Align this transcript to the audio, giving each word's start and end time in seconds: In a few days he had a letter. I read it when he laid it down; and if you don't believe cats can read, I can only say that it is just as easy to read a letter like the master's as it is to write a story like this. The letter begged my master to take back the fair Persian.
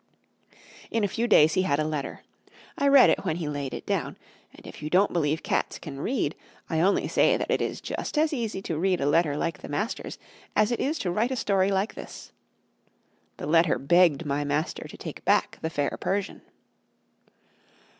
In 0.89 1.03
a 1.03 1.07
few 1.07 1.27
days 1.27 1.53
he 1.53 1.61
had 1.61 1.77
a 1.79 1.83
letter. 1.83 2.23
I 2.75 2.87
read 2.87 3.11
it 3.11 3.23
when 3.23 3.35
he 3.35 3.47
laid 3.47 3.71
it 3.71 3.85
down; 3.85 4.17
and 4.51 4.65
if 4.65 4.81
you 4.81 4.89
don't 4.89 5.13
believe 5.13 5.43
cats 5.43 5.77
can 5.77 5.99
read, 5.99 6.33
I 6.71 6.77
can 6.77 6.85
only 6.87 7.07
say 7.07 7.37
that 7.37 7.51
it 7.51 7.61
is 7.61 7.79
just 7.81 8.17
as 8.17 8.33
easy 8.33 8.63
to 8.63 8.79
read 8.79 8.99
a 8.99 9.05
letter 9.05 9.37
like 9.37 9.59
the 9.59 9.69
master's 9.69 10.17
as 10.55 10.71
it 10.71 10.79
is 10.79 10.97
to 10.97 11.11
write 11.11 11.29
a 11.29 11.35
story 11.35 11.69
like 11.69 11.93
this. 11.93 12.31
The 13.37 13.45
letter 13.45 13.77
begged 13.77 14.25
my 14.25 14.43
master 14.43 14.87
to 14.87 14.97
take 14.97 15.23
back 15.23 15.59
the 15.61 15.69
fair 15.69 15.95
Persian. 16.01 16.41